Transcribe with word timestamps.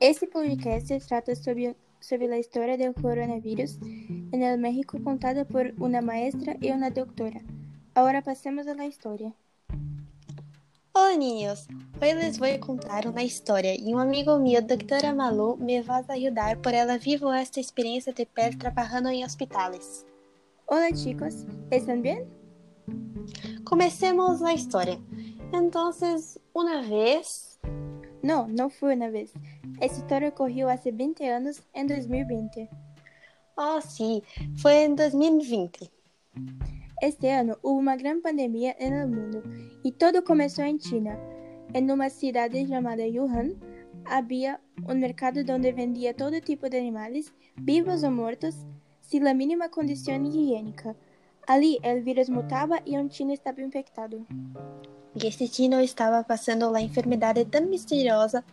Este 0.00 0.26
podcast 0.26 0.90
trata 1.06 1.36
sobre, 1.36 1.76
sobre 2.00 2.26
la 2.26 2.38
historia 2.38 2.78
del 2.78 2.94
coronavirus 2.94 3.78
en 4.32 4.42
el 4.42 4.58
México 4.58 4.98
contada 5.04 5.44
por 5.44 5.74
una 5.78 6.00
maestra 6.00 6.56
y 6.58 6.70
una 6.70 6.88
doctora. 6.88 7.42
Ahora 7.94 8.22
pasemos 8.22 8.66
a 8.66 8.74
la 8.74 8.86
historia. 8.86 9.34
Olá, 10.92 11.16
niños! 11.18 11.68
Hoje 12.00 12.14
les 12.14 12.38
vou 12.38 12.58
contar 12.60 13.06
uma 13.06 13.22
história 13.22 13.78
e 13.78 13.94
um 13.94 13.98
amigo 13.98 14.38
meu, 14.38 14.62
doutora 14.62 15.12
Malu, 15.12 15.58
me 15.58 15.82
vai 15.82 16.02
ajudar 16.08 16.56
por 16.62 16.72
ela 16.72 16.96
vivo 16.96 17.30
esta 17.30 17.60
experiência 17.60 18.14
de 18.14 18.24
perto 18.24 18.58
trabalhando 18.58 19.10
em 19.10 19.22
hospitais. 19.22 20.06
Olá, 20.66 20.88
chicos, 20.94 21.44
¿están 21.70 22.00
bien? 22.00 22.26
Comecemos 23.66 24.40
a 24.40 24.54
história. 24.54 24.98
Então, 25.52 25.90
uma 26.54 26.80
vez. 26.80 27.50
Não, 28.22 28.46
não 28.46 28.68
foi 28.68 28.94
uma 28.94 29.10
vez. 29.10 29.32
Essa 29.80 30.00
história 30.00 30.28
ocorreu 30.28 30.68
há 30.68 30.76
20 30.76 31.24
anos, 31.24 31.62
em 31.74 31.86
2020. 31.86 32.68
Oh, 33.56 33.80
sim, 33.80 34.22
foi 34.60 34.84
em 34.84 34.94
2020. 34.94 35.90
Este 37.02 37.28
ano 37.28 37.56
houve 37.62 37.80
uma 37.80 37.96
grande 37.96 38.20
pandemia 38.20 38.76
no 38.78 39.08
mundo 39.08 39.42
e 39.82 39.90
todo 39.90 40.22
começou 40.22 40.64
em 40.64 40.78
China. 40.78 41.18
Em 41.72 41.90
uma 41.90 42.10
cidade 42.10 42.66
chamada 42.66 43.02
Wuhan, 43.02 43.56
havia 44.04 44.60
um 44.88 44.94
mercado 44.94 45.40
onde 45.50 45.72
vendia 45.72 46.12
todo 46.12 46.40
tipo 46.40 46.68
de 46.68 46.76
animais, 46.76 47.32
vivos 47.56 48.02
ou 48.02 48.10
mortos, 48.10 48.54
sem 49.00 49.26
a 49.26 49.32
mínima 49.32 49.68
condição 49.68 50.22
higiênica. 50.24 50.96
Ali, 51.46 51.78
o 51.84 52.02
vírus 52.02 52.28
mutava 52.28 52.80
e 52.86 52.92
chino 53.10 53.32
estava 53.32 53.60
infectado. 53.60 54.26
E 55.14 55.26
este 55.26 55.46
chino 55.48 55.80
estava 55.80 56.22
passando 56.22 56.74
a 56.74 56.80
enfermidade 56.80 57.44
tão 57.44 57.66
misteriosa 57.66 58.44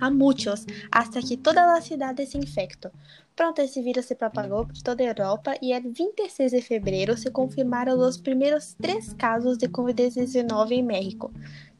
a 0.00 0.10
muitos, 0.10 0.66
hasta 0.90 1.20
que 1.20 1.36
toda 1.36 1.74
a 1.74 1.80
cidade 1.80 2.26
se 2.26 2.38
infectou. 2.38 2.90
Pronto, 3.34 3.60
esse 3.60 3.82
vírus 3.82 4.06
se 4.06 4.14
propagou 4.14 4.66
por 4.66 4.82
toda 4.82 5.02
a 5.02 5.06
Europa 5.06 5.54
e 5.60 5.72
em 5.72 5.92
26 5.92 6.52
de 6.52 6.62
fevereiro 6.62 7.16
se 7.16 7.30
confirmaram 7.30 7.98
os 7.98 8.16
primeiros 8.16 8.74
três 8.74 9.12
casos 9.12 9.58
de 9.58 9.68
Covid-19 9.68 10.70
em 10.72 10.82
México. 10.82 11.30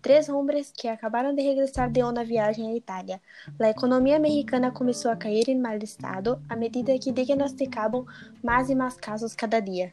Três 0.02 0.28
homens 0.28 0.72
que 0.76 0.86
acabaram 0.86 1.34
de 1.34 1.42
regressar 1.42 1.90
de 1.90 2.02
uma 2.02 2.24
viagem 2.24 2.70
à 2.70 2.76
Itália. 2.76 3.20
A 3.58 3.70
economia 3.70 4.18
mexicana 4.18 4.70
começou 4.70 5.10
a 5.10 5.16
cair 5.16 5.48
em 5.48 5.58
mal 5.58 5.78
estado 5.78 6.40
à 6.48 6.54
medida 6.54 6.96
que 6.98 7.10
diagnosticavam 7.10 8.06
mais 8.42 8.70
e 8.70 8.74
mais 8.74 8.96
casos 8.96 9.34
cada 9.34 9.58
dia. 9.58 9.92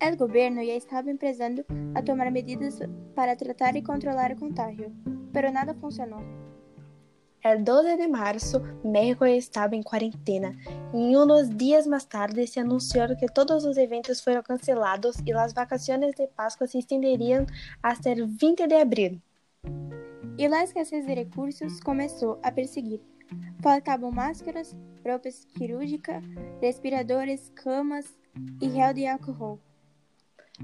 O 0.00 0.16
governo 0.16 0.64
já 0.64 0.74
estava 0.74 1.10
empresando 1.10 1.64
a 1.94 2.02
tomar 2.02 2.30
medidas 2.30 2.78
para 3.14 3.36
tratar 3.36 3.76
e 3.76 3.82
controlar 3.82 4.32
o 4.32 4.36
contágio, 4.36 4.92
pero 5.32 5.52
nada 5.52 5.74
funcionou. 5.74 6.22
El 7.44 7.62
12 7.62 7.96
de 7.96 8.08
março, 8.08 8.60
México 8.84 9.24
estava 9.24 9.76
em 9.76 9.82
quarentena 9.82 10.56
e 10.92 11.16
uns 11.16 11.48
dias 11.56 11.86
mais 11.86 12.04
tarde 12.04 12.46
se 12.46 12.58
anunciou 12.58 13.16
que 13.16 13.26
todos 13.26 13.64
os 13.64 13.76
eventos 13.76 14.20
foram 14.20 14.42
cancelados 14.42 15.16
e 15.24 15.32
as 15.32 15.52
vacações 15.52 16.14
de 16.16 16.26
Páscoa 16.28 16.66
se 16.66 16.78
estenderiam 16.78 17.46
até 17.82 18.14
20 18.14 18.66
de 18.66 18.74
abril. 18.74 19.22
E 20.36 20.46
a 20.46 20.64
escassez 20.64 21.06
de 21.06 21.14
recursos 21.14 21.80
começou 21.80 22.38
a 22.42 22.50
perseguir. 22.50 23.00
Faltavam 23.62 24.10
máscaras, 24.10 24.76
roupas 25.06 25.46
cirúrgicas, 25.56 26.24
respiradores, 26.60 27.52
camas 27.54 28.18
e 28.60 28.70
gel 28.70 28.94
de 28.94 29.06
álcool. 29.06 29.60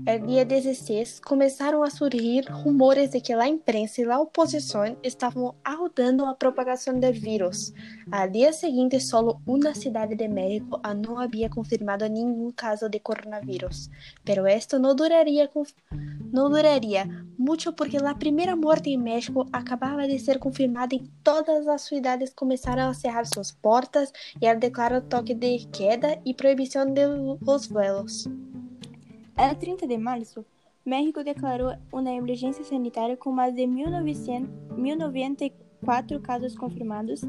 El 0.07 0.27
dia 0.27 0.45
16, 0.45 1.21
começaram 1.21 1.85
a 1.85 1.89
surgir 1.89 2.45
rumores 2.51 3.11
de 3.11 3.21
que 3.21 3.33
a 3.33 3.47
imprensa 3.47 4.01
e 4.01 4.05
a 4.05 4.19
oposição 4.19 4.97
estavam 5.05 5.55
ajudando 5.65 6.25
a 6.25 6.35
propagação 6.35 6.99
do 6.99 7.13
vírus. 7.13 7.73
Al 8.11 8.29
dia 8.29 8.53
seguinte, 8.53 8.99
solo 8.99 9.41
uma 9.47 9.73
cidade 9.73 10.17
de 10.17 10.27
México 10.27 10.81
não 10.97 11.17
havia 11.17 11.49
confirmado 11.49 12.09
nenhum 12.09 12.51
caso 12.51 12.89
de 12.89 12.99
coronavírus. 12.99 13.89
Pero 14.25 14.49
esto 14.49 14.81
não 14.81 14.97
duraria, 14.97 15.49
não 16.33 16.51
duraria 16.51 17.07
muito 17.39 17.73
porque 17.73 17.97
a 17.97 18.15
primeira 18.17 18.57
morte 18.57 18.91
em 18.91 18.99
México 18.99 19.47
acabava 19.53 20.09
de 20.09 20.19
ser 20.19 20.41
confirmada 20.41 20.97
e 20.97 21.09
todas 21.23 21.69
as 21.69 21.83
cidades 21.83 22.35
começaram 22.35 22.89
a 22.89 22.95
cerrar 22.95 23.27
suas 23.27 23.53
portas 23.53 24.13
e 24.43 24.47
a 24.47 24.55
declarar 24.55 25.03
toque 25.03 25.35
de 25.35 25.67
queda 25.67 26.21
e 26.25 26.35
proibição 26.35 26.85
de 26.85 27.07
los 27.41 27.69
vuelos. 27.69 28.29
A 29.37 29.53
30 29.53 29.85
de 29.87 29.99
março, 29.99 30.47
México 30.87 31.25
declarou 31.25 31.75
uma 31.93 32.13
emergência 32.13 32.63
sanitária 32.63 33.17
com 33.17 33.33
mais 33.33 33.53
de 33.53 33.63
1.094 33.63 36.23
casos 36.23 36.57
confirmados 36.57 37.23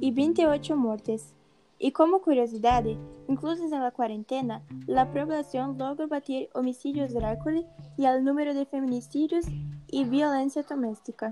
e 0.00 0.10
28 0.10 0.76
mortes. 0.76 1.32
E 1.78 1.92
como 1.92 2.18
curiosidade, 2.18 2.98
inclusos 3.28 3.70
na 3.70 3.92
quarentena, 3.92 4.60
a 4.88 5.06
população 5.06 5.76
logra 5.78 6.08
bater 6.08 6.48
homicídios 6.52 7.12
récord 7.12 7.64
e 7.96 8.06
o 8.06 8.22
número 8.22 8.52
de 8.52 8.64
feminicídios 8.64 9.46
e 9.92 10.02
violência 10.02 10.64
doméstica. 10.64 11.30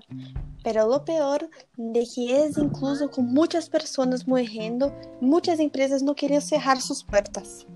Pero 0.62 0.86
lo 0.86 1.00
peor 1.00 1.40
de 1.76 2.04
que 2.04 2.32
é 2.32 2.48
incluso 2.48 3.08
com 3.08 3.22
muitas 3.22 3.68
pessoas 3.68 4.22
morrendo, 4.24 4.92
muitas 5.20 5.58
empresas 5.58 6.02
não 6.02 6.14
queriam 6.14 6.40
cerrar 6.40 6.80
suas 6.80 7.02
portas. 7.02 7.66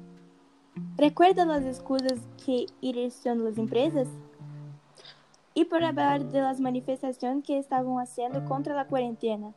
¿Recuerda 0.97 1.45
las 1.45 1.65
excusas 1.65 2.19
que 2.45 2.67
hicieron 2.81 3.45
las 3.45 3.59
empresas? 3.59 4.09
Y 5.55 5.65
por 5.65 5.83
hablar 5.83 6.25
de 6.25 6.41
las 6.41 6.61
manifestaciones 6.61 7.45
que 7.45 7.59
estaban 7.59 7.99
haciendo 7.99 8.45
contra 8.45 8.75
la 8.75 8.87
cuarentena. 8.87 9.53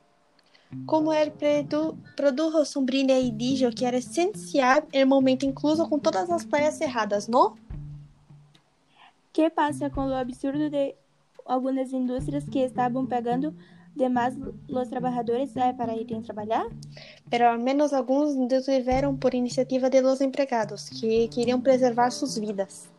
Como 0.85 1.13
ele 1.13 1.31
produ 1.31 1.97
produjo 2.15 2.63
sombrilha 2.63 3.19
e 3.19 3.29
dijo 3.29 3.69
que 3.71 3.85
era 3.85 3.97
essencial 3.97 4.87
no 4.93 5.05
momento 5.05 5.45
incluso 5.45 5.87
com 5.89 5.99
todas 5.99 6.29
as 6.29 6.45
praias 6.45 6.75
cerradas, 6.75 7.27
não? 7.27 7.55
que 9.33 9.49
passa 9.49 9.89
com 9.89 10.07
o 10.07 10.13
absurdo 10.13 10.69
de 10.69 10.95
algumas 11.45 11.93
indústrias 11.93 12.45
que 12.45 12.59
estavam 12.59 13.05
pegando 13.05 13.55
demais 13.95 14.35
os 14.69 14.87
trabalhadores 14.87 15.55
eh, 15.55 15.73
para 15.73 15.95
irem 15.95 16.21
trabalhar? 16.21 16.65
Pero 17.29 17.49
al 17.49 17.59
menos 17.59 17.93
alguns 17.93 18.35
detiveram 18.47 19.15
por 19.15 19.33
iniciativa 19.33 19.89
de 19.89 20.01
los 20.01 20.21
empregados, 20.21 20.89
que 20.89 21.27
queriam 21.27 21.61
preservar 21.61 22.11
suas 22.11 22.37
vidas. 22.37 22.89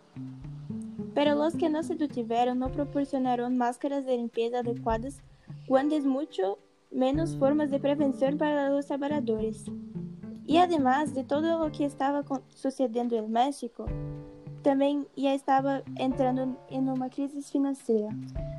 Pero 1.14 1.34
los 1.34 1.54
que 1.54 1.69
no 1.69 1.82
se 1.82 1.94
detiveram 1.94 2.54
no 2.54 2.70
proporcionaron 2.70 3.56
máscaras 3.56 4.04
de 4.04 4.16
limpeza 4.16 4.60
adequadas, 4.60 5.20
guantes 5.69 6.04
mucho 6.04 6.58
menos 6.91 7.34
formas 7.34 7.70
de 7.70 7.78
prevenção 7.78 8.36
para 8.36 8.70
los 8.70 8.86
trabajadores. 8.86 9.64
E 10.47 10.58
además 10.58 11.12
de 11.12 11.22
todo 11.25 11.58
lo 11.58 11.70
que 11.70 11.84
estava 11.84 12.25
sucedendo 12.50 13.14
em 13.14 13.28
México, 13.28 13.86
também 14.62 15.06
já 15.16 15.34
estava 15.34 15.82
entrando 15.98 16.56
em 16.70 16.81
uma 16.81 17.08
crise 17.08 17.42
financeira. 17.42 18.08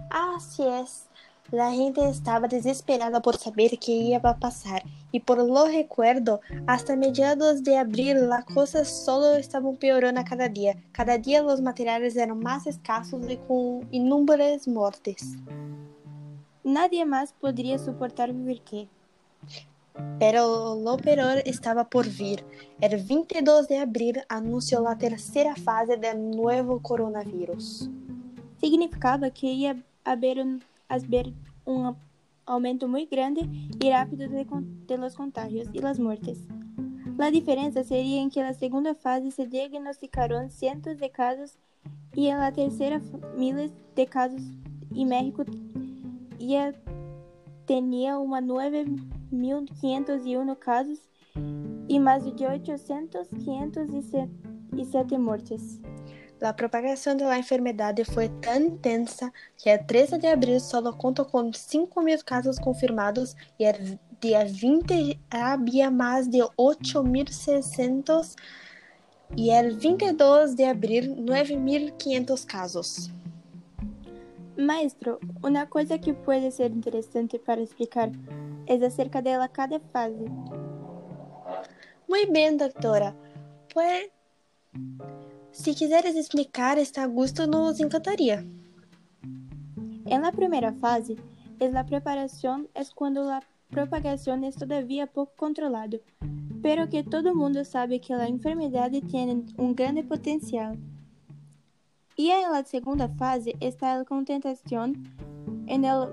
Así 0.09 0.63
es. 0.63 1.09
La 1.53 1.72
gente 1.72 2.09
estaba 2.09 2.47
desesperada 2.47 3.22
por 3.22 3.38
saber 3.38 3.78
qué 3.78 3.91
iba 3.91 4.28
a 4.28 4.40
pasar, 4.40 4.81
y 5.12 5.19
por 5.19 5.38
lo 5.38 5.68
recuerdo, 5.68 6.41
hasta 6.66 6.96
mediados 6.96 7.64
de 7.64 7.78
abril 7.78 8.28
las 8.28 8.44
cosas 8.46 8.88
solo 8.88 9.36
estaban 9.36 9.75
peorando 9.75 10.19
a 10.19 10.24
cada 10.24 10.50
día. 10.50 10.75
Cada 10.91 11.19
día 11.19 11.44
los 11.44 11.62
materiales 11.62 12.16
eran 12.16 12.40
más 12.40 12.66
escasos 12.66 13.30
y 13.30 13.38
con 13.38 13.88
innumerables 13.91 14.68
muertes. 14.68 15.36
Nadie 16.64 17.06
más 17.06 17.34
podría 17.34 17.78
soportar 17.78 18.34
vivir 18.34 18.62
que. 18.64 18.88
Pero 20.18 20.74
lo 20.84 20.97
peor 20.97 21.44
estaba 21.46 21.88
por 21.88 22.09
vir. 22.09 22.44
El 22.81 23.00
22 23.06 23.68
de 23.68 23.78
abril 23.78 24.24
anunció 24.28 24.81
la 24.81 24.97
tercera 24.97 25.56
fase 25.56 25.97
del 25.97 26.31
nuevo 26.31 26.81
coronavirus. 26.81 27.91
Significava 28.59 29.29
que 29.29 29.53
ia 29.53 29.78
haver 30.03 30.40
um 30.40 30.59
haber 30.93 31.34
um 31.66 31.95
aumento 32.45 32.87
muito 32.87 33.09
grande 33.09 33.41
e 33.81 33.90
rápido 33.90 34.28
de, 34.28 34.45
de 34.85 34.97
los 34.97 35.16
contagios 35.16 35.67
e 35.73 35.79
las 35.79 35.97
muertes. 35.97 36.45
La 37.17 37.29
diferença 37.29 37.84
seria 37.84 38.19
em 38.19 38.29
que 38.29 38.41
na 38.41 38.53
segunda 38.53 38.95
fase 38.95 39.29
se 39.31 39.45
diagnosticaram 39.45 40.49
cientos 40.49 40.97
de 40.97 41.09
casos 41.09 41.57
e 42.16 42.34
la 42.34 42.51
terceira 42.51 43.01
miles 43.37 43.72
de 43.95 44.05
casos 44.05 44.41
e 44.91 45.05
México 45.05 45.45
ia 46.40 46.73
tinha 47.66 48.19
uma 48.19 48.41
9.501 48.41 50.55
casos 50.57 50.99
e 51.87 51.97
mais 51.99 52.23
de 52.23 52.46
800, 52.46 53.29
507 53.29 55.17
mortes. 55.17 55.81
A 56.43 56.51
propagação 56.51 57.16
da 57.16 57.37
enfermidade 57.40 58.03
foi 58.03 58.28
tão 58.28 58.57
intensa 58.57 59.31
que 59.55 59.69
a 59.69 59.81
13 59.81 60.17
de 60.17 60.28
abril 60.28 60.59
só 60.59 60.91
conta 60.91 61.23
com 61.23 61.53
5 61.53 62.01
mil 62.01 62.19
casos 62.25 62.59
confirmados 62.59 63.34
e 63.57 63.66
a 63.66 63.72
dia 64.19 64.43
20 64.45 65.17
havia 65.31 65.90
mais 65.90 66.28
de 66.28 66.40
8.600 66.40 68.35
e 69.37 69.51
el 69.51 69.78
22 69.78 70.53
de 70.53 70.66
abril 70.66 71.16
9.500 71.16 72.46
casos. 72.46 73.09
Maestro, 74.57 75.19
uma 75.41 75.66
coisa 75.66 75.97
que 75.97 76.13
pode 76.13 76.51
ser 76.51 76.72
interessante 76.72 77.39
para 77.39 77.61
explicar 77.61 78.11
es 78.67 78.84
acerca 78.84 79.22
de 79.22 79.37
la 79.37 79.47
cada 79.47 79.79
fase. 79.79 80.25
Muy 82.07 82.25
bien, 82.25 82.57
doctora. 82.57 83.16
Pues, 83.73 84.11
si 85.53 85.76
quisieras 85.76 86.16
explicar 86.16 86.79
esta 86.79 87.03
a 87.03 87.05
gusto, 87.05 87.46
nos 87.46 87.79
encantaría. 87.79 88.44
En 90.05 90.22
la 90.22 90.32
primera 90.32 90.73
fase, 90.73 91.16
es 91.59 91.72
la 91.72 91.85
preparación, 91.85 92.67
es 92.73 92.91
cuando 92.91 93.23
la 93.23 93.44
propagación 93.70 94.44
es 94.44 94.55
todavía 94.55 95.05
poco 95.05 95.32
controlado, 95.35 96.00
pero 96.64 96.90
que 96.90 97.03
todo 97.03 97.35
mundo 97.35 97.64
sabe 97.66 98.02
que 98.02 98.16
la 98.16 98.28
enfermedad 98.28 98.91
tiene 99.09 99.46
un 99.58 99.76
grande 99.76 100.03
potencial. 100.03 100.78
Y 102.16 102.29
en 102.29 102.52
la 102.52 102.64
segunda 102.64 103.08
fase 103.09 103.56
está 103.59 103.97
la 103.97 104.06
contentación. 104.06 105.03
En, 105.67 105.85
el, 105.85 106.09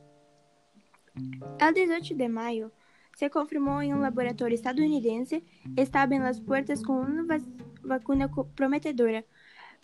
El 1.61 1.75
18 1.75 2.17
de 2.17 2.29
mayo 2.29 2.73
se 3.17 3.31
confirmó 3.31 3.81
en 3.81 3.94
un 3.94 4.03
laboratorio 4.03 4.56
estadounidense 4.56 5.44
estaba 5.77 6.15
en 6.17 6.25
las 6.25 6.41
puertas 6.41 6.82
con 6.82 6.97
una 6.97 7.38
vacuna 7.82 8.29
prometedora, 8.56 9.25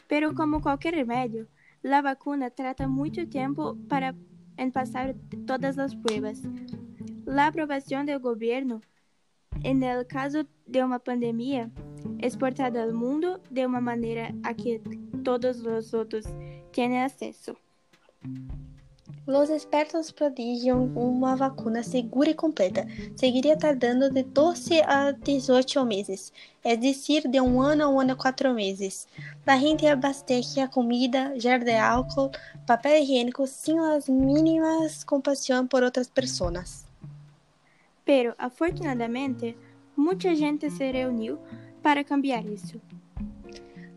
pero 0.08 0.34
como 0.34 0.60
cualquier 0.60 0.94
remedio, 0.96 1.46
La 1.82 2.03
vacuna 2.03 2.50
trata 2.50 2.88
muito 2.88 3.27
tempo 3.29 3.77
para 3.88 4.15
en 4.56 4.71
pasar 4.71 5.15
todas 5.47 5.79
as 5.79 5.94
pruebas. 5.94 6.43
La 7.25 7.47
aprovação 7.47 8.05
do 8.05 8.19
governo, 8.21 8.81
en 9.65 9.82
el 9.82 10.06
caso 10.06 10.47
de 10.67 10.82
uma 10.82 10.99
pandemia, 10.99 11.71
exportada 12.19 12.82
ao 12.82 12.93
mundo 12.93 13.41
de 13.50 13.65
uma 13.65 13.81
maneira 13.81 14.35
a 14.43 14.53
que 14.53 14.81
todos 15.25 15.65
os 15.65 15.94
outros 15.94 16.27
tenham 16.73 17.05
acesso. 17.05 17.56
Los 19.31 19.49
expertos 19.49 20.11
prodigiam 20.11 20.87
uma 20.97 21.37
vacuna 21.37 21.85
segura 21.85 22.31
e 22.31 22.35
completa. 22.35 22.85
Seguiria 23.15 23.56
tardando 23.56 24.11
de 24.11 24.25
12 24.25 24.82
a 24.82 25.12
18 25.12 25.87
meses, 25.87 26.32
é 26.65 26.77
decir, 26.77 27.29
de 27.29 27.41
um 27.41 27.62
ano 27.62 27.85
a 27.85 27.88
um 27.88 28.00
ano 28.00 28.15
a 28.15 28.17
quatro 28.17 28.53
meses. 28.53 29.06
La 29.47 29.56
gente 29.56 29.87
abastece 29.87 30.59
a 30.59 30.67
comida, 30.67 31.32
gel 31.38 31.61
de 31.61 31.77
álcool, 31.77 32.32
papel 32.67 33.00
higiênico 33.05 33.47
sem 33.47 33.79
as 33.79 34.09
mínimas 34.09 35.05
compaixão 35.05 35.65
por 35.65 35.85
outras 35.85 36.09
pessoas. 36.09 36.85
Pero, 38.05 38.35
afortunadamente, 38.37 39.56
muita 39.97 40.35
gente 40.35 40.69
se 40.73 40.91
reuniu 40.91 41.38
para 41.81 42.03
cambiar 42.03 42.44
isso. 42.44 42.81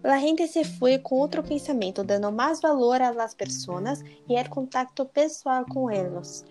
La 0.03 0.19
gente 0.19 0.45
se 0.47 0.65
foi 0.65 0.97
com 0.97 1.15
outro 1.15 1.41
pensamento, 1.41 2.03
dando 2.03 2.29
mais 2.29 2.59
valor 2.59 3.01
a 3.01 3.11
las 3.11 3.33
personas 3.33 4.03
e 4.27 4.35
el 4.35 4.49
contacto 4.49 5.05
pessoal 5.05 5.65
com 5.65 5.89
eles. 5.89 6.43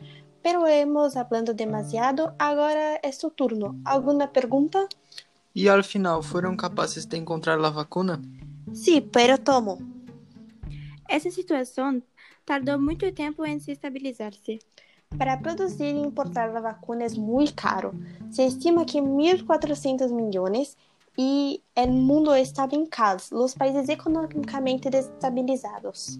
Pero 0.42 0.66
hemos 0.66 1.16
hablando 1.16 1.52
demasiado, 1.52 2.32
agora 2.38 2.98
é 3.02 3.12
su 3.12 3.30
turno. 3.30 3.78
¿Alguna 3.84 4.26
pergunta? 4.26 4.88
E 5.54 5.68
al 5.68 5.84
final, 5.84 6.22
foram 6.22 6.56
capazes 6.56 7.04
de 7.04 7.18
encontrar 7.18 7.62
a 7.62 7.70
vacuna? 7.70 8.22
Sí, 8.72 9.02
pero 9.02 9.36
tomo. 9.36 9.78
Essa 11.06 11.30
situação 11.30 12.02
tardou 12.46 12.80
muito 12.80 13.12
tempo 13.12 13.44
em 13.44 13.60
se 13.60 13.72
estabilizar-se. 13.72 14.60
Para 15.18 15.36
produzir 15.36 15.94
e 15.94 16.00
importar 16.00 16.48
a 16.56 16.60
vacuna 16.60 17.04
é 17.04 17.10
muito 17.10 17.54
caro. 17.54 17.92
Se 18.30 18.46
estima 18.46 18.86
que 18.86 18.98
1.400 18.98 20.10
milhões 20.10 20.74
y 21.16 21.62
el 21.74 21.90
mundo 21.90 22.34
estaba 22.34 22.72
en 22.72 22.86
caos, 22.86 23.30
los 23.32 23.54
países 23.54 23.88
económicamente 23.88 24.90
desestabilizados. 24.90 26.18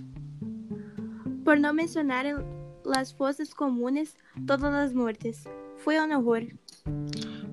Por 1.45 1.59
no 1.59 1.73
mencionar 1.73 2.45
las 2.85 3.15
fosas 3.15 3.55
comunes, 3.55 4.17
todas 4.47 4.73
las 4.73 4.95
muertes. 4.95 5.45
Fue 5.77 6.03
un 6.03 6.13
horror. 6.13 6.45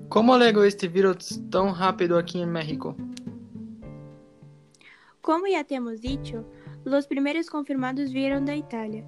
¿Cómo 0.08 0.36
llegó 0.38 0.64
este 0.64 0.88
virus 0.88 1.40
tan 1.50 1.74
rápido 1.74 2.18
aquí 2.18 2.40
en 2.42 2.50
México? 2.50 2.96
Como 5.20 5.46
ya 5.46 5.64
te 5.64 5.76
hemos 5.76 6.00
dicho, 6.00 6.44
los 6.84 7.06
primeros 7.06 7.48
confirmados 7.48 8.12
vieron 8.12 8.44
de 8.44 8.56
Italia, 8.56 9.04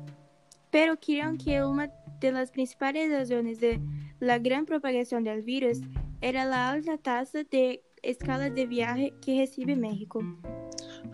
pero 0.71 0.97
creen 0.99 1.39
que 1.39 1.65
una 1.65 1.91
de 2.21 2.33
las 2.33 2.51
principales 2.51 3.11
razones 3.11 3.61
de 3.61 3.81
la 4.21 4.39
gran 4.39 4.65
propagación 4.65 5.25
del 5.25 5.43
virus 5.43 5.81
era 6.21 6.45
la 6.45 6.71
alta 6.71 6.97
tasa 6.99 7.43
de 7.51 7.83
escala 8.03 8.51
de 8.51 8.67
viaje 8.67 9.15
que 9.25 9.39
recibe 9.39 9.77
México. 9.77 10.21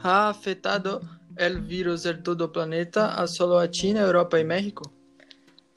¿Ha 0.00 0.30
afetado 0.30 1.00
el 1.36 1.60
virus 1.60 2.06
en 2.06 2.22
todo 2.22 2.46
el 2.46 2.50
planeta 2.50 3.14
a 3.14 3.26
solo 3.26 3.58
a 3.58 3.70
China, 3.70 4.00
Europa 4.00 4.40
y 4.40 4.44
México? 4.44 4.90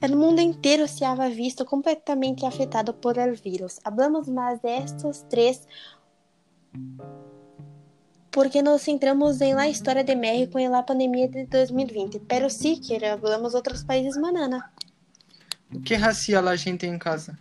El 0.02 0.16
mundo 0.16 0.42
entero 0.42 0.88
se 0.88 1.06
había 1.06 1.28
visto 1.30 1.66
completamente 1.66 2.48
afetado 2.48 3.00
por 3.00 3.20
el 3.20 3.40
virus. 3.40 3.80
Hablamos 3.84 4.28
más 4.28 4.62
de 4.62 4.78
estos 4.78 5.30
tres 5.30 5.68
porque 8.32 8.64
nos 8.64 8.84
centramos 8.84 9.40
en 9.42 9.58
la 9.58 9.68
historia 9.68 10.04
de 10.04 10.16
México 10.16 10.58
en 10.58 10.72
la 10.72 10.86
pandemia 10.86 11.28
de 11.28 11.46
2020, 11.46 12.22
pero 12.28 12.50
sí 12.50 12.82
que 12.82 13.06
hablamos 13.06 13.54
otros 13.54 13.84
países 13.84 14.18
manana. 14.18 14.72
¿Qué 15.86 15.98
hacía 15.98 16.42
la 16.42 16.58
gente 16.58 16.88
en 16.88 16.98
casa? 16.98 17.38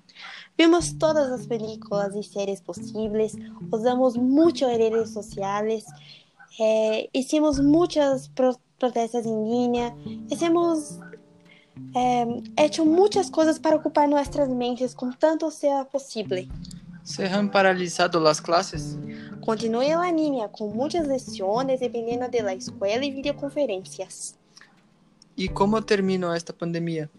Vimos 0.58 0.92
todas 0.92 1.30
as 1.32 1.46
películas 1.46 2.14
e 2.14 2.22
séries 2.22 2.60
possíveis, 2.60 3.34
usamos 3.72 4.16
muito 4.16 4.66
redes 4.66 5.10
sociais, 5.10 5.84
eh, 6.60 7.08
hicimos 7.14 7.58
muitas 7.58 8.28
pro 8.28 8.54
protestas 8.78 9.26
em 9.26 9.44
linha, 9.44 9.94
hicimos 10.30 10.98
eh, 11.94 12.64
hecho 12.64 12.84
muitas 12.84 13.28
coisas 13.28 13.58
para 13.58 13.76
ocupar 13.76 14.08
nossas 14.08 14.48
mentes 14.48 14.94
com 14.94 15.10
tanto 15.10 15.50
seja 15.50 15.84
possível. 15.84 16.46
Se 17.04 17.24
han 17.24 17.48
paralisado 17.48 18.26
as 18.26 18.40
classes? 18.40 18.98
Continue 19.40 19.92
a 19.92 20.12
linha 20.12 20.48
com 20.48 20.68
muitas 20.68 21.06
leções 21.06 21.80
dependendo 21.80 22.28
da 22.30 22.54
escola 22.54 23.04
e 23.04 23.10
videoconferências. 23.10 24.34
E 25.36 25.48
como 25.48 25.80
terminou 25.80 26.32
esta 26.32 26.52
pandemia? 26.52 27.10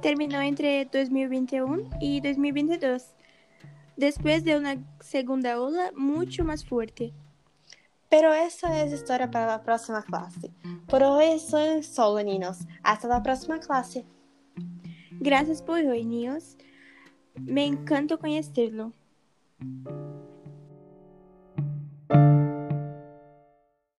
Terminó 0.00 0.40
entre 0.40 0.84
2021 0.86 1.90
y 2.00 2.20
2022. 2.20 3.14
Después 3.96 4.44
de 4.44 4.56
una 4.56 4.76
segunda 5.00 5.60
ola 5.60 5.92
mucho 5.96 6.44
más 6.44 6.64
fuerte. 6.64 7.12
Pero 8.08 8.32
essa 8.32 8.68
é 8.68 8.82
a 8.82 8.86
história 8.86 9.28
para 9.28 9.54
a 9.54 9.58
próxima 9.58 10.02
classe. 10.02 10.52
Por 10.86 11.02
hoje 11.02 11.34
isso 11.34 11.56
é 11.56 11.82
solo, 11.82 12.20
niños. 12.22 12.58
Hasta 12.82 13.14
a 13.14 13.20
próxima 13.20 13.58
classe. 13.58 14.04
Gracias 15.20 15.60
por 15.60 15.78
hoy, 15.78 16.04
niños. 16.04 16.56
Me 17.34 17.66
encanta 17.66 18.16
conhecerlo. 18.16 18.92